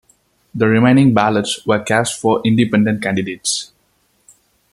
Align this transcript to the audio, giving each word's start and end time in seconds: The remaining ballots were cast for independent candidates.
The 0.55 0.65
remaining 0.67 1.13
ballots 1.13 1.63
were 1.63 1.83
cast 1.83 2.19
for 2.19 2.41
independent 2.43 3.03
candidates. 3.03 3.71